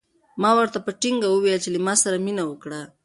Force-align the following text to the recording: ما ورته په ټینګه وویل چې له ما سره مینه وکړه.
ما 0.41 0.51
ورته 0.57 0.79
په 0.85 0.91
ټینګه 1.01 1.27
وویل 1.29 1.59
چې 1.63 1.69
له 1.75 1.79
ما 1.85 1.93
سره 2.03 2.17
مینه 2.25 2.43
وکړه. 2.47 2.81